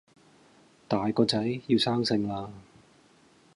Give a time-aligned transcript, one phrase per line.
[0.87, 2.51] 大個仔，要生性啦